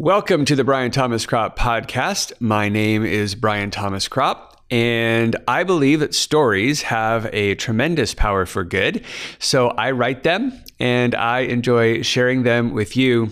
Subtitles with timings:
[0.00, 2.32] Welcome to the Brian Thomas Cropp podcast.
[2.40, 4.54] My name is Brian Thomas Cropp.
[4.70, 9.04] And I believe that stories have a tremendous power for good.
[9.40, 13.30] So I write them and I enjoy sharing them with you.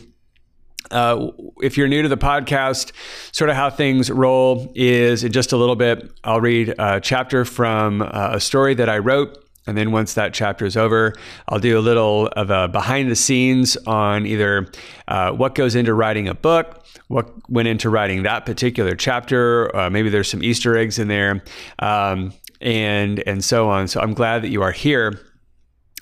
[0.91, 1.29] Uh,
[1.63, 2.93] if you're new to the podcast,
[3.33, 7.47] sort of how things roll is in just a little bit, I'll read a chapter
[7.47, 11.13] from uh, a story that I wrote and then once that chapter is over,
[11.49, 14.67] I'll do a little of a behind the scenes on either
[15.07, 19.75] uh, what goes into writing a book, what went into writing that particular chapter.
[19.77, 21.45] Uh, maybe there's some Easter eggs in there,
[21.81, 23.89] um, and and so on.
[23.89, 25.21] So I'm glad that you are here.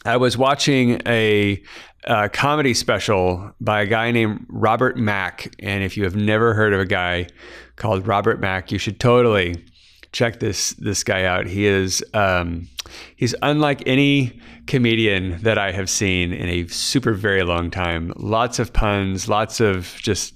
[0.05, 1.61] I was watching a,
[2.05, 6.73] a, comedy special by a guy named Robert Mac, and if you have never heard
[6.73, 7.27] of a guy
[7.75, 9.57] called Robert Mac, you should totally
[10.17, 11.47] check this this guy out.
[11.47, 12.69] He is um,
[13.17, 18.13] he's unlike any comedian that I have seen in a super very long time.
[18.17, 20.35] Lots of puns, lots of just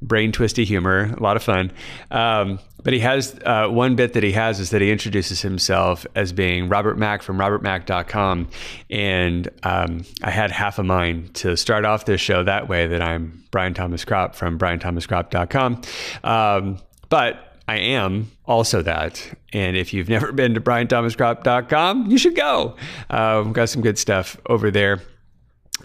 [0.00, 1.70] brain twisty humor, a lot of fun.
[2.10, 6.06] Um, but he has uh, one bit that he has is that he introduces himself
[6.14, 8.48] as being Robert Mac from robertmac.com.
[8.90, 13.00] And um, I had half a mind to start off this show that way that
[13.00, 15.80] I'm Brian Thomas Cropp from brianthomascropp.com.
[16.24, 16.78] Um,
[17.08, 19.36] but I am also that.
[19.52, 22.76] And if you've never been to brianthomascropp.com, you should go.
[23.10, 25.02] Uh, we've got some good stuff over there.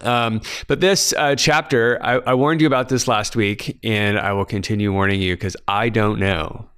[0.02, 4.32] Um, but this uh, chapter, I, I warned you about this last week, and I
[4.32, 6.68] will continue warning you because I don't know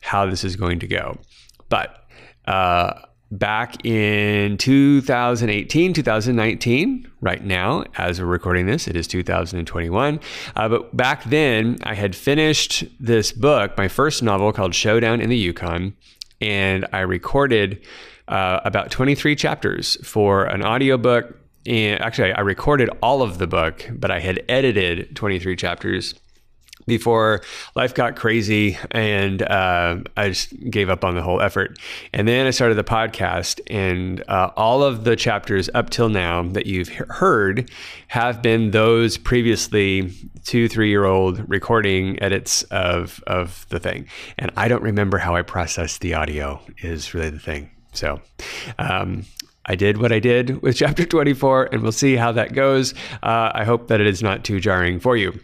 [0.00, 1.18] how this is going to go.
[1.68, 2.04] But
[2.46, 2.92] uh,
[3.30, 10.20] back in 2018, 2019, right now, as we're recording this, it is 2021.
[10.54, 15.28] Uh, but back then, I had finished this book, my first novel called Showdown in
[15.28, 15.96] the Yukon,
[16.40, 17.84] and I recorded
[18.28, 21.36] uh, about 23 chapters for an audiobook.
[21.66, 26.14] And actually, I recorded all of the book, but I had edited 23 chapters
[26.86, 27.42] before
[27.74, 31.78] life got crazy and uh, I just gave up on the whole effort.
[32.12, 36.42] And then I started the podcast, and uh, all of the chapters up till now
[36.42, 37.70] that you've heard
[38.08, 40.12] have been those previously
[40.44, 44.06] two, three year old recording edits of, of the thing.
[44.38, 47.70] And I don't remember how I processed the audio, is really the thing.
[47.92, 48.20] So,
[48.78, 49.24] um,
[49.68, 52.94] I did what I did with chapter 24, and we'll see how that goes.
[53.22, 55.38] Uh, I hope that it is not too jarring for you.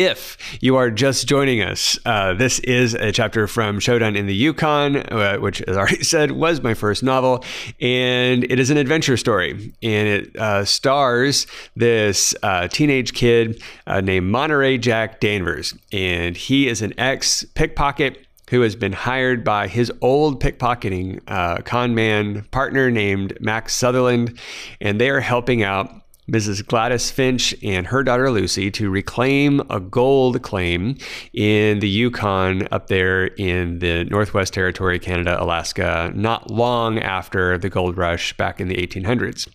[0.00, 4.34] If you are just joining us, uh, this is a chapter from Showdown in the
[4.34, 7.44] Yukon, uh, which, as I already said, was my first novel.
[7.82, 9.74] And it is an adventure story.
[9.82, 11.46] And it uh, stars
[11.76, 15.74] this uh, teenage kid uh, named Monterey Jack Danvers.
[15.92, 21.60] And he is an ex pickpocket who has been hired by his old pickpocketing uh,
[21.60, 24.38] con man partner named Max Sutherland.
[24.80, 25.99] And they are helping out
[26.30, 26.64] Mrs.
[26.64, 30.96] Gladys Finch and her daughter Lucy to reclaim a gold claim
[31.32, 37.68] in the Yukon up there in the Northwest Territory, Canada, Alaska, not long after the
[37.68, 39.48] gold rush back in the 1800s.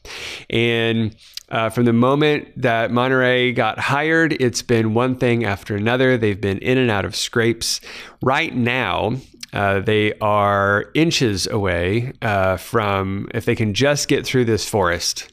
[0.50, 1.16] And
[1.50, 6.18] uh, from the moment that Monterey got hired, it's been one thing after another.
[6.18, 7.80] They've been in and out of scrapes.
[8.22, 9.18] Right now,
[9.54, 15.32] uh, they are inches away uh, from, if they can just get through this forest,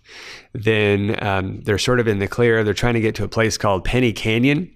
[0.53, 2.63] then um, they're sort of in the clear.
[2.65, 4.71] They're trying to get to a place called Penny Canyon.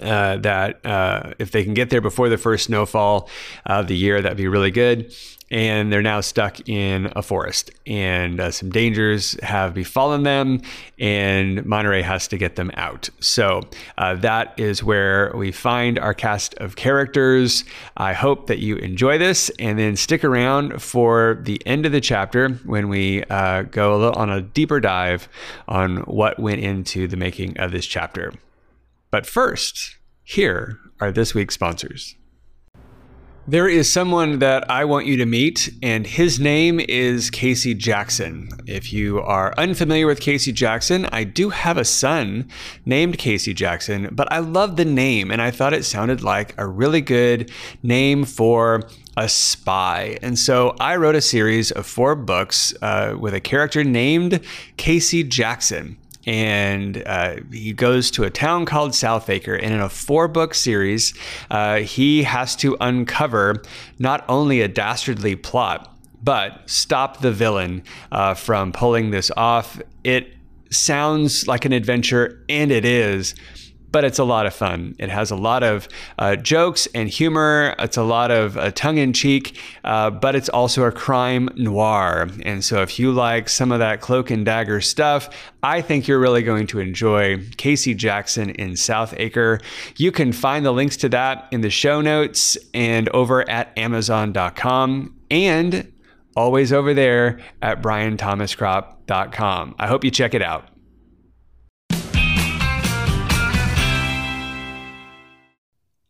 [0.00, 3.28] Uh, that uh, if they can get there before the first snowfall
[3.66, 5.12] of the year, that'd be really good
[5.54, 7.70] and they're now stuck in a forest.
[7.86, 10.62] And uh, some dangers have befallen them,
[10.98, 13.08] and Monterey has to get them out.
[13.20, 13.62] So
[13.96, 17.64] uh, that is where we find our cast of characters.
[17.96, 22.00] I hope that you enjoy this, and then stick around for the end of the
[22.00, 25.28] chapter when we uh, go a little on a deeper dive
[25.68, 28.32] on what went into the making of this chapter.
[29.14, 32.16] But first, here are this week's sponsors.
[33.46, 38.48] There is someone that I want you to meet, and his name is Casey Jackson.
[38.66, 42.48] If you are unfamiliar with Casey Jackson, I do have a son
[42.84, 46.66] named Casey Jackson, but I love the name, and I thought it sounded like a
[46.66, 47.52] really good
[47.84, 48.82] name for
[49.16, 50.18] a spy.
[50.22, 54.40] And so I wrote a series of four books uh, with a character named
[54.76, 59.54] Casey Jackson and uh, he goes to a town called Southacre.
[59.54, 61.14] And in a four book series,
[61.50, 63.62] uh, he has to uncover
[63.98, 69.80] not only a dastardly plot, but stop the villain uh, from pulling this off.
[70.02, 70.32] It
[70.70, 73.34] sounds like an adventure, and it is.
[73.94, 74.96] But it's a lot of fun.
[74.98, 75.86] It has a lot of
[76.18, 77.76] uh, jokes and humor.
[77.78, 82.28] It's a lot of uh, tongue in cheek, uh, but it's also a crime noir.
[82.42, 85.30] And so if you like some of that cloak and dagger stuff,
[85.62, 89.60] I think you're really going to enjoy Casey Jackson in Southacre.
[89.96, 95.14] You can find the links to that in the show notes and over at Amazon.com.
[95.30, 95.92] And
[96.36, 99.76] always over there at brianthomascropp.com.
[99.78, 100.73] I hope you check it out.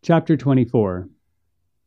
[0.05, 1.09] Chapter 24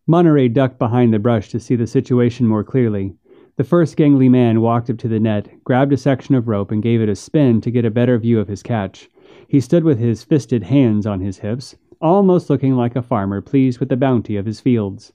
[0.07, 3.13] Monterey ducked behind the brush to see the situation more clearly.
[3.57, 6.81] The first gangly man walked up to the net, grabbed a section of rope, and
[6.81, 9.07] gave it a spin to get a better view of his catch.
[9.47, 13.79] He stood with his fisted hands on his hips, almost looking like a farmer pleased
[13.79, 15.13] with the bounty of his fields.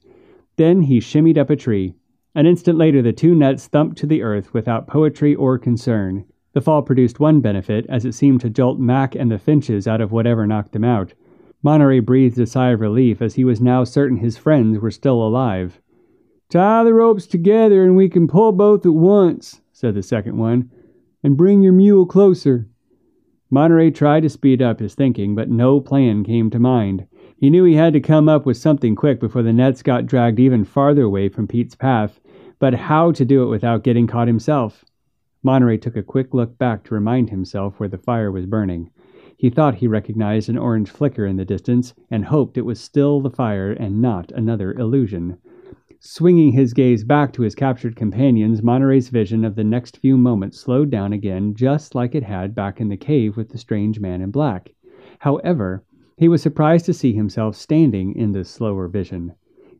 [0.55, 1.95] Then he shimmied up a tree.
[2.33, 6.23] An instant later, the two nets thumped to the earth without poetry or concern.
[6.53, 9.99] The fall produced one benefit, as it seemed to jolt Mack and the Finches out
[9.99, 11.13] of whatever knocked them out.
[11.63, 15.25] Monterey breathed a sigh of relief, as he was now certain his friends were still
[15.25, 15.81] alive.
[16.49, 20.69] Tie the ropes together and we can pull both at once, said the second one,
[21.23, 22.67] and bring your mule closer.
[23.49, 27.07] Monterey tried to speed up his thinking, but no plan came to mind.
[27.37, 30.39] He knew he had to come up with something quick before the nets got dragged
[30.39, 32.19] even farther away from Pete's path,
[32.59, 34.83] but how to do it without getting caught himself?
[35.43, 38.89] Monterey took a quick look back to remind himself where the fire was burning.
[39.43, 43.19] He thought he recognized an orange flicker in the distance and hoped it was still
[43.19, 45.37] the fire and not another illusion.
[45.99, 50.61] Swinging his gaze back to his captured companions, Monterey's vision of the next few moments
[50.61, 54.21] slowed down again just like it had back in the cave with the strange man
[54.21, 54.73] in black.
[55.19, 55.83] However,
[56.15, 59.33] he was surprised to see himself standing in this slower vision.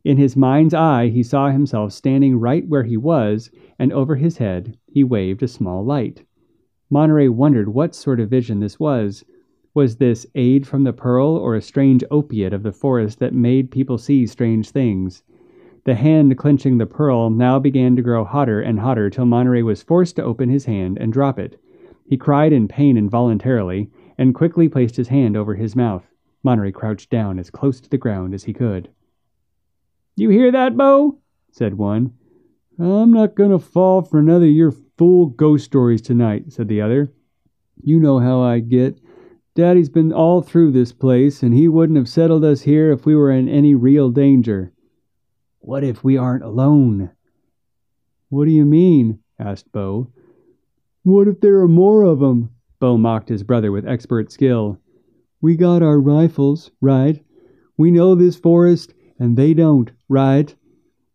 [0.04, 4.36] In his mind's eye, he saw himself standing right where he was, and over his
[4.36, 6.22] head he waved a small light.
[6.90, 9.24] Monterey wondered what sort of vision this was.
[9.74, 13.72] Was this aid from the pearl or a strange opiate of the forest that made
[13.72, 15.24] people see strange things?
[15.82, 19.82] The hand clenching the pearl now began to grow hotter and hotter till Monterey was
[19.82, 21.60] forced to open his hand and drop it.
[22.06, 26.08] He cried in pain involuntarily, and quickly placed his hand over his mouth.
[26.44, 28.88] Monterey crouched down as close to the ground as he could.
[30.14, 31.18] You hear that, Bo?
[31.50, 32.12] said one.
[32.78, 36.80] I'm not going to fall for another of your fool ghost stories tonight, said the
[36.80, 37.12] other.
[37.82, 39.00] You know how I get.
[39.54, 43.14] Daddy's been all through this place, and he wouldn't have settled us here if we
[43.14, 44.72] were in any real danger.
[45.60, 47.12] What if we aren't alone?
[48.30, 49.20] What do you mean?
[49.38, 50.10] asked Bo.
[51.04, 52.50] What if there are more of 'em?
[52.80, 54.78] Bo mocked his brother with expert skill.
[55.40, 57.22] We got our rifles, right?
[57.78, 60.52] We know this forest, and they don't, right?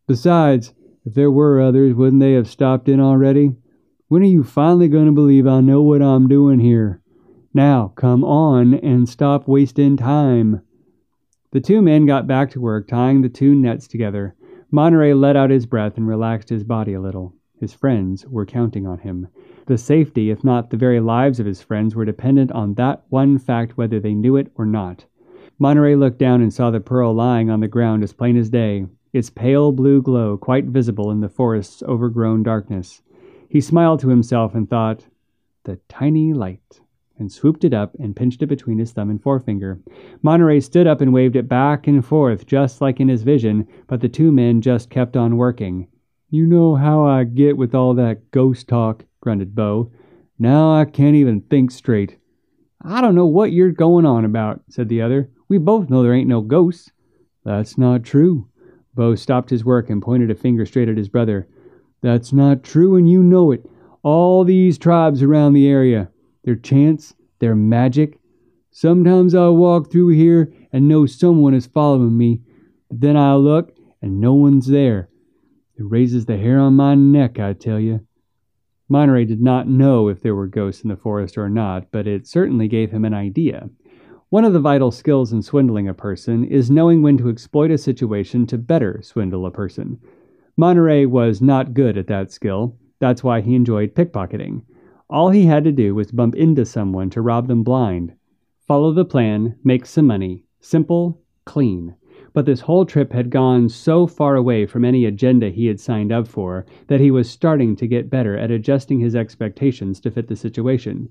[0.07, 3.55] Besides, if there were others, wouldn't they have stopped in already?
[4.07, 6.98] When are you finally going to believe I know what I'm doing here?
[7.53, 10.61] Now, come on and stop wasting time.
[11.51, 14.35] The two men got back to work tying the two nets together.
[14.69, 17.33] Monterey let out his breath and relaxed his body a little.
[17.59, 19.29] His friends were counting on him.
[19.65, 23.39] The safety, if not the very lives of his friends, were dependent on that one
[23.39, 25.05] fact whether they knew it or not.
[25.57, 28.85] Monterey looked down and saw the pearl lying on the ground as plain as day,
[29.11, 33.01] its pale blue glow quite visible in the forest's overgrown darkness.
[33.49, 35.07] He smiled to himself and thought,
[35.63, 36.79] The tiny light,
[37.19, 39.79] and swooped it up and pinched it between his thumb and forefinger.
[40.21, 44.01] Monterey stood up and waved it back and forth, just like in his vision, but
[44.01, 45.87] the two men just kept on working.
[46.29, 49.91] You know how I get with all that ghost talk, grunted Bo.
[50.37, 52.17] Now I can't even think straight.
[52.81, 55.29] I don't know what you're going on about, said the other.
[55.49, 56.91] We both know there ain't no ghosts.
[57.43, 58.47] That's not true.
[58.93, 61.47] Bo stopped his work and pointed a finger straight at his brother.
[62.01, 63.65] That's not true, and you know it.
[64.03, 66.09] All these tribes around the area,
[66.43, 68.19] their chants, their magic.
[68.71, 72.41] Sometimes I'll walk through here and know someone is following me,
[72.89, 75.09] but then I'll look and no one's there.
[75.77, 78.05] It raises the hair on my neck, I tell you.
[78.89, 82.27] Monterey did not know if there were ghosts in the forest or not, but it
[82.27, 83.69] certainly gave him an idea.
[84.29, 87.77] One of the vital skills in swindling a person is knowing when to exploit a
[87.77, 89.99] situation to better swindle a person.
[90.57, 92.75] Monterey was not good at that skill.
[92.99, 94.63] That's why he enjoyed pickpocketing.
[95.09, 98.13] All he had to do was bump into someone to rob them blind.
[98.67, 100.45] Follow the plan, make some money.
[100.59, 101.95] Simple, clean.
[102.31, 106.11] But this whole trip had gone so far away from any agenda he had signed
[106.11, 110.27] up for that he was starting to get better at adjusting his expectations to fit
[110.27, 111.09] the situation.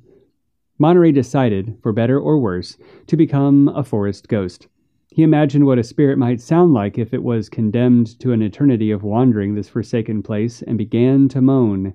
[0.78, 2.78] Monterey decided, for better or worse,
[3.08, 4.68] to become a forest ghost.
[5.10, 8.92] He imagined what a spirit might sound like if it was condemned to an eternity
[8.92, 11.94] of wandering this forsaken place and began to moan.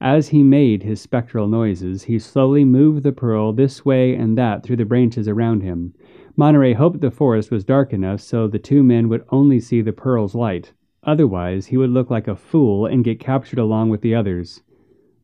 [0.00, 4.62] As he made his spectral noises, he slowly moved the pearl this way and that
[4.62, 5.94] through the branches around him.
[6.36, 9.94] Monterey hoped the forest was dark enough so the two men would only see the
[9.94, 10.72] pearl's light.
[11.02, 14.62] Otherwise, he would look like a fool and get captured along with the others.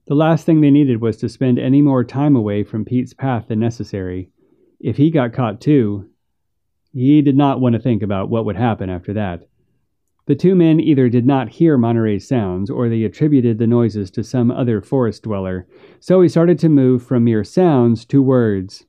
[0.07, 3.49] The last thing they needed was to spend any more time away from Pete's path
[3.49, 4.31] than necessary.
[4.81, 6.09] If he got caught too,
[6.93, 9.49] he did not want to think about what would happen after that.
[10.27, 14.23] The two men either did not hear Monterey's sounds or they attributed the noises to
[14.23, 15.67] some other forest dweller,
[15.99, 18.87] so he started to move from mere sounds to words.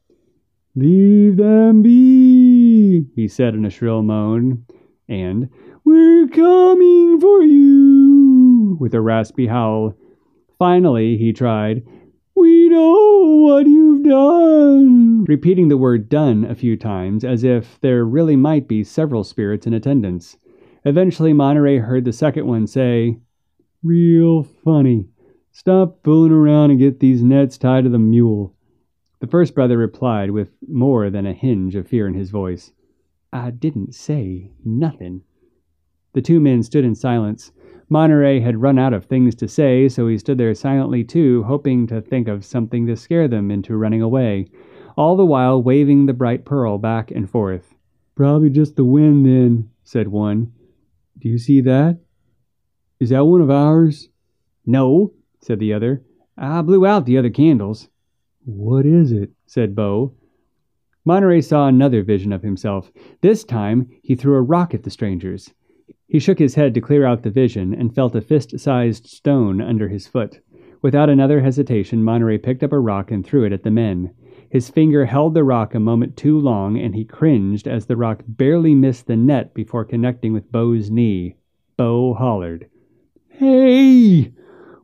[0.75, 4.65] Leave them be, he said in a shrill moan,
[5.09, 5.49] and
[5.83, 9.95] We're coming for you, with a raspy howl.
[10.59, 11.83] Finally, he tried,
[12.35, 18.05] We know what you've done, repeating the word done a few times as if there
[18.05, 20.37] really might be several spirits in attendance.
[20.85, 23.17] Eventually, Monterey heard the second one say,
[23.83, 25.07] Real funny.
[25.51, 28.53] Stop fooling around and get these nets tied to the mule.
[29.19, 32.73] The first brother replied with more than a hinge of fear in his voice.
[33.31, 35.21] I didn't say nothing.
[36.13, 37.51] The two men stood in silence.
[37.87, 41.87] Monterey had run out of things to say, so he stood there silently too, hoping
[41.87, 44.47] to think of something to scare them into running away,
[44.97, 47.75] all the while waving the bright pearl back and forth.
[48.15, 50.51] Probably just the wind, then, said one.
[51.23, 51.99] Do you see that?
[52.99, 54.09] Is that one of ours?
[54.65, 56.03] No, said the other.
[56.37, 57.87] I blew out the other candles.
[58.43, 59.31] What is it?
[59.45, 60.15] said Bo.
[61.05, 62.91] Monterey saw another vision of himself.
[63.21, 65.53] This time he threw a rock at the strangers.
[66.07, 69.61] He shook his head to clear out the vision and felt a fist sized stone
[69.61, 70.41] under his foot.
[70.81, 74.13] Without another hesitation, Monterey picked up a rock and threw it at the men.
[74.53, 78.21] His finger held the rock a moment too long, and he cringed as the rock
[78.27, 81.37] barely missed the net before connecting with Bo's knee.
[81.75, 82.69] Bo hollered.
[83.29, 84.31] Hey!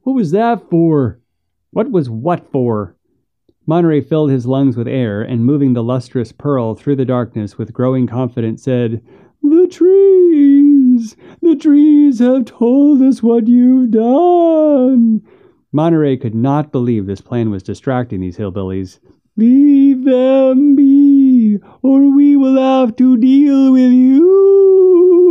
[0.01, 1.19] What was that for?
[1.69, 2.95] What was what for?
[3.67, 7.71] Monterey filled his lungs with air and, moving the lustrous pearl through the darkness with
[7.71, 9.03] growing confidence, said,
[9.43, 11.15] The trees!
[11.43, 15.21] The trees have told us what you've done!
[15.71, 18.97] Monterey could not believe this plan was distracting these hillbillies.
[19.39, 25.29] Leave them be, or we will have to deal with you.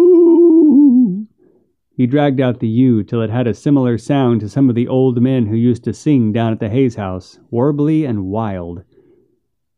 [1.95, 4.89] He dragged out the U till it had a similar sound to some of the
[4.89, 8.83] old men who used to sing down at the Hayes house, warbly and wild.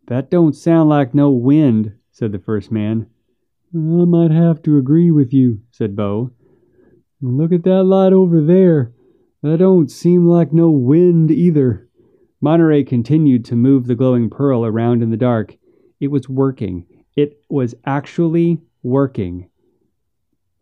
[0.06, 3.08] That don't sound like no wind, said the first man.
[3.74, 6.30] I might have to agree with you, said Bo.
[7.20, 8.92] Look at that light over there.
[9.42, 11.89] That don't seem like no wind either.
[12.40, 15.56] Monterey continued to move the glowing pearl around in the dark.
[16.00, 16.86] It was working.
[17.16, 19.50] It was actually working.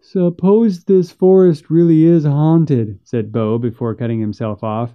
[0.01, 4.91] Suppose this forest really is haunted, said Bo before cutting himself off.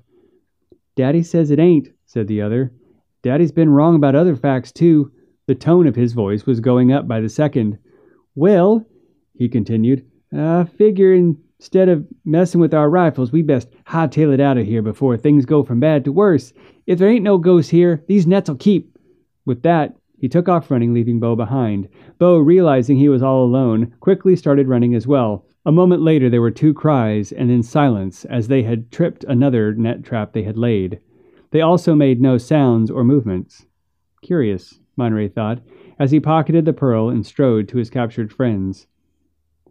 [0.95, 2.73] Daddy says it ain't, said the other.
[3.21, 5.11] Daddy's been wrong about other facts, too.
[5.47, 7.77] The tone of his voice was going up by the second.
[8.35, 8.85] Well,
[9.33, 11.13] he continued, I figure
[11.63, 15.46] instead of messing with our rifles, we best hightail it out of here before things
[15.46, 16.51] go from bad to worse.
[16.88, 18.98] If there ain't no ghosts here, these nets'll keep.
[19.46, 21.88] With that, he took off running, leaving Bo behind.
[22.20, 25.46] Bo, realizing he was all alone, quickly started running as well.
[25.65, 29.74] A moment later, there were two cries and then silence as they had tripped another
[29.74, 31.00] net trap they had laid.
[31.51, 33.67] They also made no sounds or movements.
[34.22, 35.62] Curious, Monterey thought,
[35.98, 38.86] as he pocketed the pearl and strode to his captured friends.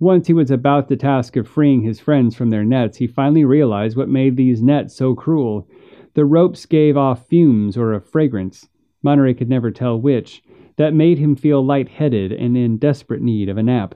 [0.01, 3.45] Once he was about the task of freeing his friends from their nets, he finally
[3.45, 5.69] realized what made these nets so cruel.
[6.15, 8.69] The ropes gave off fumes or a fragrance,
[9.03, 10.43] Monterey could never tell which,
[10.77, 13.95] that made him feel light-headed and in desperate need of a nap.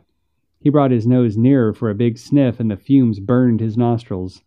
[0.60, 4.42] He brought his nose nearer for a big sniff, and the fumes burned his nostrils.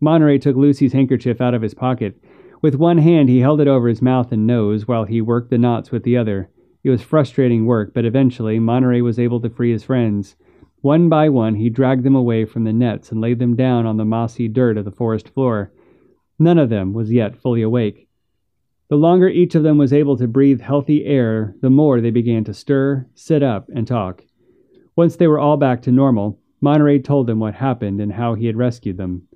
[0.00, 2.20] Monterey took Lucy's handkerchief out of his pocket.
[2.60, 5.58] With one hand, he held it over his mouth and nose while he worked the
[5.58, 6.50] knots with the other.
[6.82, 10.34] It was frustrating work, but eventually Monterey was able to free his friends.
[10.82, 13.98] One by one, he dragged them away from the nets and laid them down on
[13.98, 15.72] the mossy dirt of the forest floor.
[16.38, 18.08] None of them was yet fully awake.
[18.88, 22.44] The longer each of them was able to breathe healthy air, the more they began
[22.44, 24.24] to stir, sit up, and talk.
[24.96, 28.46] Once they were all back to normal, Monterey told them what happened and how he
[28.46, 29.28] had rescued them.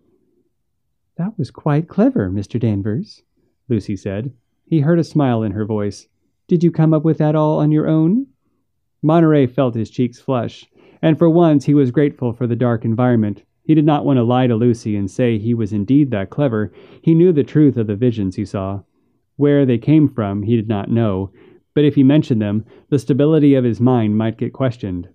[1.17, 2.59] That was quite clever, Mr.
[2.59, 3.23] Danvers,
[3.69, 4.33] Lucy said.
[4.67, 6.09] He heard a smile in her voice.
[6.49, 8.27] Did you come up with that all on your own?
[9.03, 10.67] Monterey felt his cheeks flush,
[11.05, 13.43] and for once he was grateful for the dark environment.
[13.63, 16.73] He did not want to lie to Lucy and say he was indeed that clever.
[17.03, 18.81] He knew the truth of the visions he saw.
[19.37, 21.31] Where they came from, he did not know,
[21.75, 25.11] but if he mentioned them, the stability of his mind might get questioned.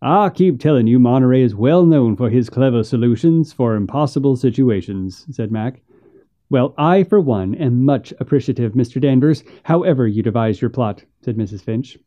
[0.00, 5.26] I keep telling you Monterey is well known for his clever solutions for impossible situations,
[5.32, 5.82] said Mack.
[6.48, 9.00] Well, I, for one, am much appreciative, Mr.
[9.00, 11.62] Danvers, however you devise your plot, said Mrs.
[11.62, 11.98] Finch.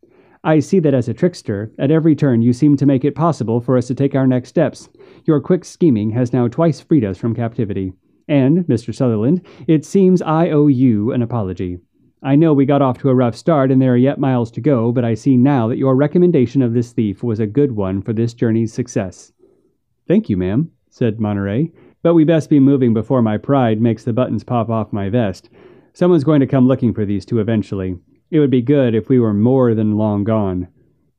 [0.44, 3.60] I see that as a trickster, at every turn you seem to make it possible
[3.60, 4.89] for us to take our next steps.
[5.25, 7.94] Your quick scheming has now twice freed us from captivity.
[8.27, 8.94] And, Mr.
[8.94, 11.79] Sutherland, it seems I owe you an apology.
[12.24, 14.62] I know we got off to a rough start and there are yet miles to
[14.62, 18.01] go, but I see now that your recommendation of this thief was a good one
[18.01, 19.32] for this journey's success.
[20.08, 24.13] Thank you, ma'am, said Monterey, but we best be moving before my pride makes the
[24.13, 25.50] buttons pop off my vest.
[25.94, 27.98] Someone's going to come looking for these two eventually.
[28.29, 30.67] It would be good if we were more than long gone.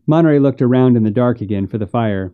[0.07, 2.33] Monterey looked around in the dark again for the fire.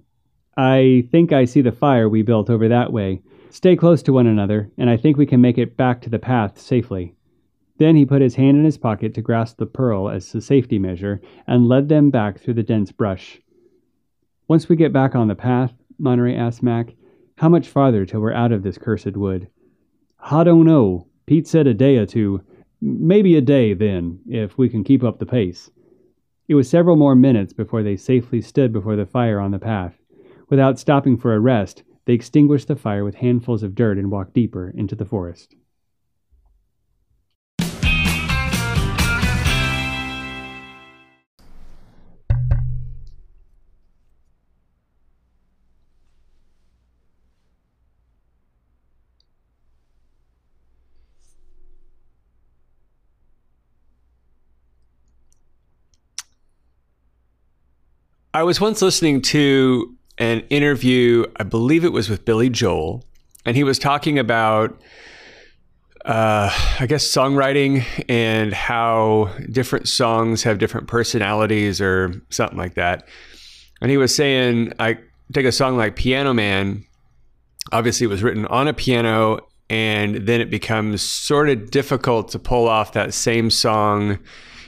[0.57, 3.23] I think I see the fire we built over that way.
[3.50, 6.19] Stay close to one another, and I think we can make it back to the
[6.19, 7.14] path safely.
[7.78, 10.78] Then he put his hand in his pocket to grasp the pearl as a safety
[10.78, 13.40] measure and led them back through the dense brush.
[14.47, 16.95] Once we get back on the path, Monterey asked Mack,
[17.37, 19.49] how much farther till we're out of this cursed wood?
[20.21, 21.09] I don't know.
[21.26, 22.43] Pete said a day or two.
[22.81, 25.71] Maybe a day, then, if we can keep up the pace.
[26.49, 29.99] It was several more minutes before they safely stood before the fire on the path.
[30.50, 34.35] Without stopping for a rest, they extinguished the fire with handfuls of dirt and walked
[34.35, 35.57] deeper into the forest.
[58.35, 63.05] I was once listening to an interview, I believe it was with Billy Joel,
[63.47, 64.73] and he was talking about,
[66.05, 66.50] uh,
[66.81, 73.07] I guess, songwriting and how different songs have different personalities or something like that.
[73.81, 74.99] And he was saying, I
[75.33, 76.85] take a song like Piano Man,
[77.71, 82.41] obviously, it was written on a piano, and then it becomes sort of difficult to
[82.41, 84.19] pull off that same song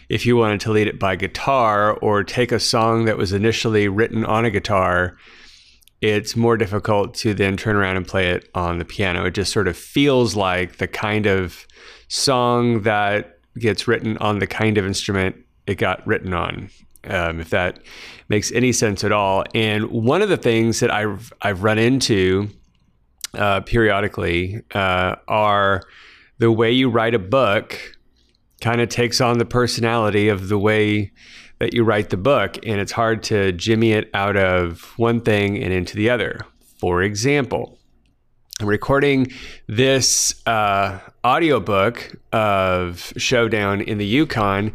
[0.08, 3.88] if you wanted to lead it by guitar or take a song that was initially
[3.88, 5.16] written on a guitar,
[6.00, 9.24] it's more difficult to then turn around and play it on the piano.
[9.24, 11.66] It just sort of feels like the kind of
[12.08, 15.36] song that gets written on the kind of instrument
[15.66, 16.70] it got written on.
[17.08, 17.78] Um, if that
[18.28, 19.44] makes any sense at all.
[19.54, 22.48] And one of the things that I've I've run into
[23.34, 25.82] uh, periodically uh, are
[26.38, 27.95] the way you write a book
[28.60, 31.12] kind of takes on the personality of the way
[31.58, 35.62] that you write the book, and it's hard to jimmy it out of one thing
[35.62, 36.40] and into the other.
[36.78, 37.78] For example,
[38.60, 39.32] I'm recording
[39.66, 44.74] this uh, audiobook of Showdown in the Yukon,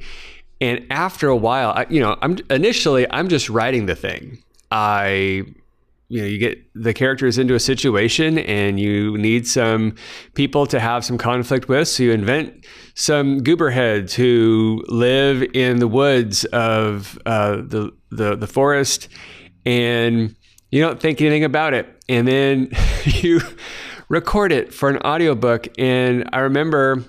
[0.60, 4.44] and after a while, I, you know, I'm initially I'm just writing the thing.
[4.70, 5.46] I
[6.12, 9.96] you know you get the characters into a situation and you need some
[10.34, 11.88] people to have some conflict with.
[11.88, 18.46] So you invent some gooberheads who live in the woods of uh, the, the the
[18.46, 19.08] forest
[19.66, 20.36] and
[20.70, 21.88] you don't think anything about it.
[22.10, 22.72] And then
[23.06, 23.40] you
[24.10, 25.70] record it for an audiobook.
[25.80, 27.06] And i remember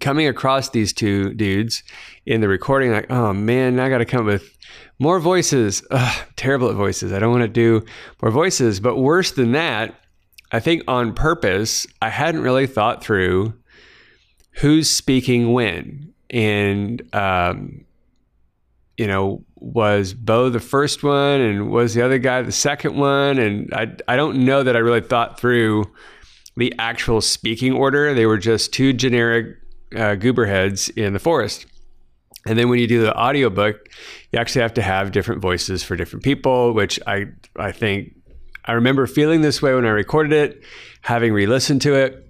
[0.00, 1.84] coming across these two dudes
[2.26, 4.57] in the recording like oh man i gotta come up with
[4.98, 5.82] more voices.
[5.90, 7.12] Ugh, terrible at voices.
[7.12, 7.84] I don't want to do
[8.20, 8.80] more voices.
[8.80, 9.94] But worse than that,
[10.50, 13.54] I think on purpose, I hadn't really thought through
[14.52, 16.12] who's speaking when.
[16.30, 17.84] And, um,
[18.96, 23.38] you know, was Bo the first one and was the other guy the second one?
[23.38, 25.84] And I, I don't know that I really thought through
[26.56, 28.14] the actual speaking order.
[28.14, 29.56] They were just two generic
[29.94, 31.66] uh, gooberheads in the forest.
[32.48, 33.90] And then when you do the audiobook,
[34.32, 38.14] you actually have to have different voices for different people, which I I think
[38.64, 40.62] I remember feeling this way when I recorded it,
[41.02, 42.24] having re-listened to it.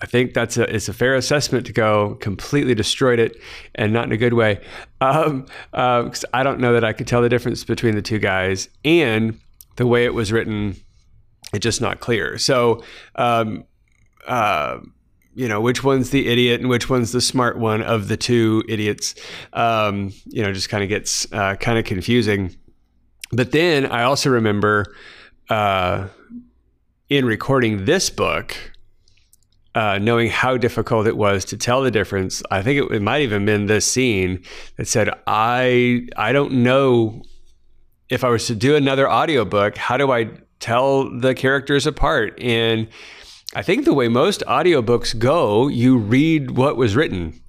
[0.00, 3.36] I think that's a it's a fair assessment to go completely destroyed it
[3.74, 4.60] and not in a good way.
[5.00, 8.68] Um, uh, I don't know that I could tell the difference between the two guys
[8.84, 9.40] and
[9.74, 10.76] the way it was written.
[11.52, 12.38] It's just not clear.
[12.38, 12.84] So.
[13.16, 13.64] Um,
[14.26, 14.80] uh,
[15.36, 18.62] you know which one's the idiot and which one's the smart one of the two
[18.68, 19.14] idiots
[19.52, 22.54] um, you know just kind of gets uh, kind of confusing.
[23.32, 24.94] But then i also remember
[25.48, 26.08] uh,
[27.08, 28.56] in recording this book
[29.74, 33.22] uh, knowing how difficult it was to tell the difference i think it, it might
[33.22, 34.42] even been this scene
[34.76, 37.20] that said i i don't know
[38.08, 42.38] if i was to do another audiobook how do i tell the characters apart?
[42.40, 42.88] And
[43.54, 47.40] I think the way most audiobooks go, you read what was written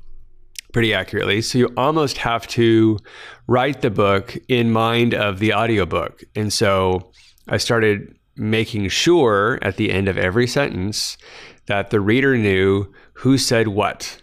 [0.72, 1.42] pretty accurately.
[1.42, 3.00] So you almost have to
[3.48, 6.24] write the book in mind of the audiobook.
[6.36, 7.12] And so
[7.48, 11.18] I started making sure at the end of every sentence
[11.66, 14.22] that the reader knew who said what.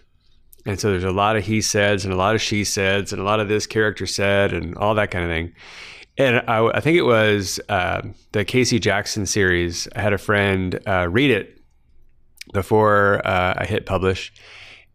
[0.65, 3.21] And so there's a lot of he says and a lot of she says and
[3.21, 5.53] a lot of this character said and all that kind of thing.
[6.17, 9.87] And I, I think it was uh, the Casey Jackson series.
[9.95, 11.54] I had a friend uh, read it
[12.53, 14.33] before uh, I hit publish,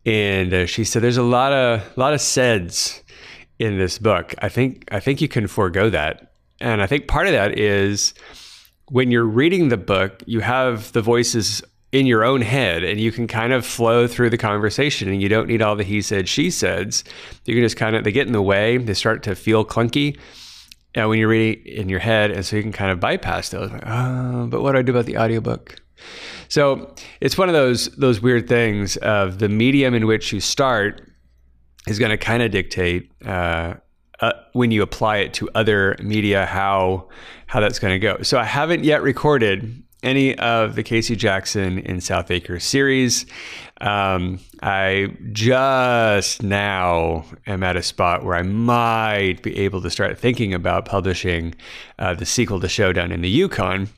[0.06, 3.02] and uh, she said there's a lot of lot of saids
[3.58, 4.34] in this book.
[4.38, 8.14] I think I think you can forego that, and I think part of that is
[8.90, 13.10] when you're reading the book, you have the voices in your own head and you
[13.10, 16.28] can kind of flow through the conversation and you don't need all the he said
[16.28, 17.02] she says
[17.46, 20.16] you can just kind of they get in the way they start to feel clunky
[20.96, 22.30] uh, when you're reading in your head.
[22.30, 24.92] And so you can kind of bypass those like, oh, but what do i do
[24.92, 25.80] about the audiobook
[26.50, 31.00] so it's one of those those weird things of the medium in which you start
[31.86, 33.74] is going to kind of dictate uh,
[34.18, 37.08] uh, when you apply it to other media how
[37.46, 38.22] how that's going to go.
[38.22, 43.26] So I haven't yet recorded any of the Casey Jackson in South Acre series.
[43.80, 50.18] Um, I just now am at a spot where I might be able to start
[50.18, 51.54] thinking about publishing
[51.98, 53.88] uh, the sequel to Showdown in the Yukon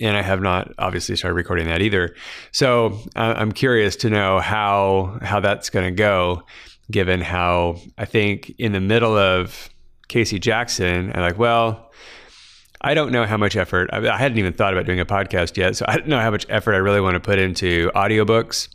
[0.00, 2.14] and I have not obviously started recording that either.
[2.52, 6.42] So uh, I'm curious to know how how that's going to go,
[6.90, 9.70] given how I think in the middle of
[10.08, 11.90] Casey Jackson, I'm like, well,
[12.80, 15.56] I don't know how much effort I, I hadn't even thought about doing a podcast
[15.56, 18.68] yet, so I don't know how much effort I really want to put into audiobooks,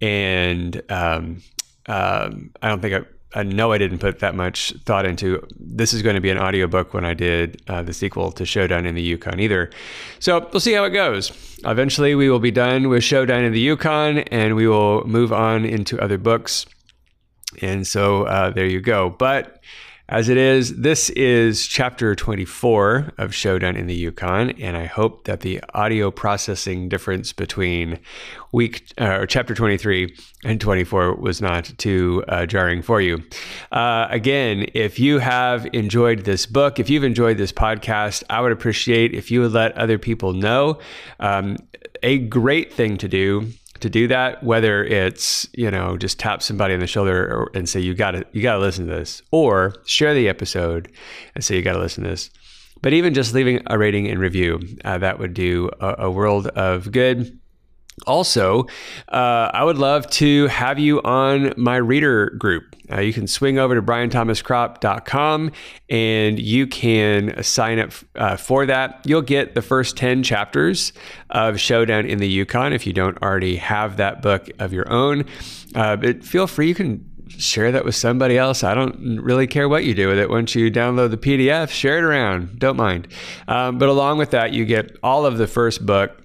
[0.00, 1.42] and um,
[1.86, 3.00] um, I don't think I
[3.34, 6.38] I know I didn't put that much thought into this is going to be an
[6.38, 9.70] audiobook when I did uh, the sequel to Showdown in the Yukon either.
[10.20, 11.32] So we'll see how it goes.
[11.64, 15.64] Eventually, we will be done with Showdown in the Yukon and we will move on
[15.64, 16.66] into other books.
[17.60, 19.10] And so uh, there you go.
[19.10, 19.60] But
[20.08, 25.24] as it is, this is chapter 24 of Showdown in the Yukon, and I hope
[25.24, 27.98] that the audio processing difference between
[28.52, 30.14] week uh, or chapter 23
[30.44, 33.22] and 24 was not too uh, jarring for you.
[33.72, 38.52] Uh, again, if you have enjoyed this book, if you've enjoyed this podcast, I would
[38.52, 40.80] appreciate if you would let other people know.
[41.18, 41.56] Um,
[42.02, 43.48] a great thing to do
[43.84, 47.80] to do that, whether it's, you know, just tap somebody on the shoulder and say,
[47.80, 50.90] you gotta, you gotta listen to this, or share the episode
[51.34, 52.30] and say, you gotta listen to this.
[52.80, 56.46] But even just leaving a rating and review, uh, that would do a, a world
[56.48, 57.38] of good.
[58.06, 58.66] Also,
[59.08, 62.74] uh, I would love to have you on my reader group.
[62.92, 65.52] Uh, you can swing over to brianthomascropp.com
[65.88, 69.00] and you can sign up uh, for that.
[69.06, 70.92] You'll get the first 10 chapters
[71.30, 75.24] of Showdown in the Yukon if you don't already have that book of your own.
[75.74, 78.62] Uh, but feel free, you can share that with somebody else.
[78.62, 80.28] I don't really care what you do with it.
[80.28, 82.58] Once you download the PDF, share it around.
[82.58, 83.08] Don't mind.
[83.48, 86.23] Um, but along with that, you get all of the first book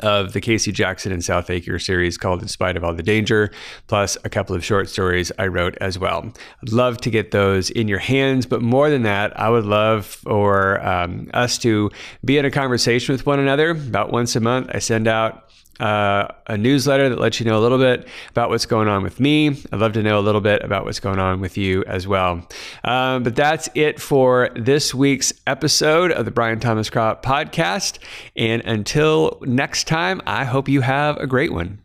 [0.00, 3.50] of the Casey Jackson and South Acre series called In Spite of All the Danger,
[3.86, 6.32] plus a couple of short stories I wrote as well.
[6.62, 10.06] I'd love to get those in your hands, but more than that, I would love
[10.06, 11.90] for um, us to
[12.24, 13.70] be in a conversation with one another.
[13.70, 15.48] About once a month, I send out
[15.80, 19.20] uh, a newsletter that lets you know a little bit about what's going on with
[19.20, 19.48] me.
[19.48, 22.46] I'd love to know a little bit about what's going on with you as well.
[22.84, 27.98] Um, but that's it for this week's episode of the Brian Thomas Cropp podcast.
[28.36, 31.83] And until next time, I hope you have a great one.